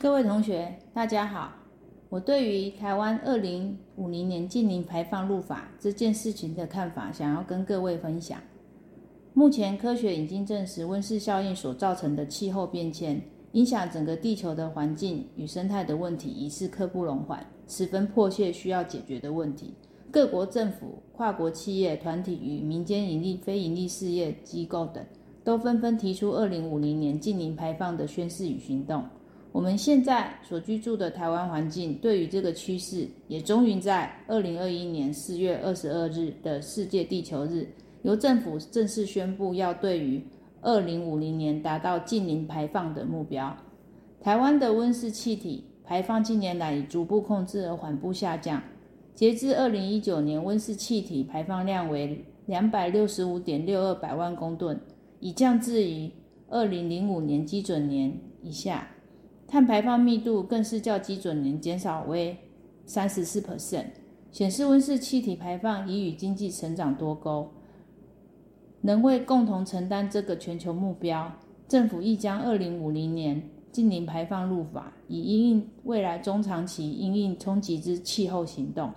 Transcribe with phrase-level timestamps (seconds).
[0.00, 1.52] 各位同学，大家好。
[2.08, 8.38] 我对于台湾二零五零年近零排放入法这件事情的看法，想要跟各位分享。
[9.34, 13.20] 目前科学已经证实，温室效应所造成的气候变迁，
[13.52, 19.74] 影响整个地球的环境与生态的问题，已是刻不容缓、十分迫切需要解决的问题。
[20.12, 25.04] 各国政府、跨国企业团体与民间盈利、非盈利事业机构等，
[25.42, 29.02] 都纷纷提出二零五零年近零排放的宣誓与行动。
[29.50, 37.66] 我们现在所居住的台湾环境，对于这个趋势，也终于在二零二一年四月二十二日的世界地球日，
[38.02, 40.22] 由政府正式宣布要对于
[40.60, 43.56] 二零五零年达到近零排放的目标。
[44.20, 48.62] 台湾的温室气体排放近年来已逐步控制而缓步下降，
[49.14, 54.78] 截至二零一九年，温室气体排放量为两百六十五点六二百万公吨，
[55.20, 56.10] 已降至于
[56.48, 58.12] 二零零五年基准年
[58.42, 58.86] 以下。
[59.48, 62.36] 碳排放密度更是较基准年减少为
[62.84, 63.86] 三十四 percent，
[64.30, 67.50] 显示温室气体排放已与经济成长脱钩。
[68.82, 71.32] 能为共同承担这个全球目标，
[71.66, 78.92] 政府亦将二零五零年近零排放入法，以应应未来中长期应应冲击之气候行动。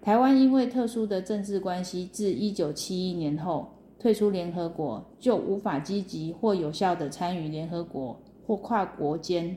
[0.00, 8.16] 台湾因为特殊的政治关系，自一九七一年后退出联合国，就无法积极或有效地参与联合国。
[8.46, 9.56] 或跨国间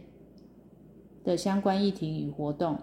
[1.24, 2.78] 的相关议题与活动，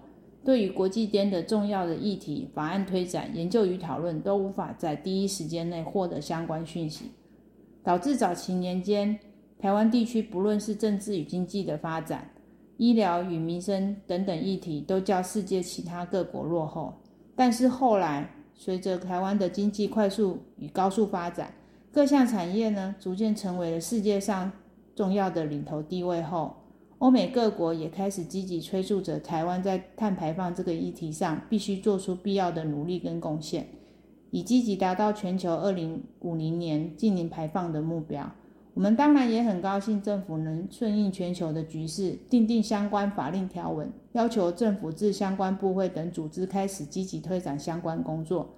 [0.45, 7.07] 对于国际间的重要的议题、法案推展、研究与讨论，都无法在第一时间内获得相关讯息，
[7.83, 9.19] 导致早期年间
[9.59, 12.31] 台湾地区不论是政治与经济的发展、
[12.77, 16.93] 医疗与民生等等议题，都较世界其他各国落后。
[17.35, 21.55] 但是后来，随着台湾的经济快速与高速发展，
[21.91, 24.53] 各项产业呢，逐渐成为了世界上。
[24.95, 26.55] 重要的领头地位后，
[26.99, 33.67] 欧美各国也开始积极催促着台湾在碳排放这个议题上必须做出必要的努力跟贡献，
[34.31, 38.31] 以积极达到全球二零五零年净零排放的目标。
[38.73, 48.49] 我们当然也很高兴政府能顺应全球的局势，订定相关法令条文，要求政府至相关部会等组织开始积极推展相关工作，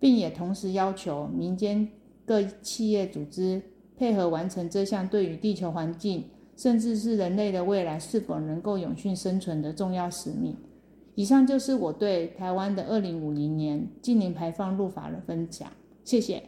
[0.00, 1.88] 并也同时要求民间
[2.24, 3.62] 各企业组织。
[4.02, 6.24] 配合完成这项对于地球环境，
[6.56, 10.56] 甚至是人类的未来是否能够永续生存的重要使命。
[11.14, 15.70] 以上就是我对台湾的二零五零年近零排放入法的分享，
[16.02, 16.42] 谢谢。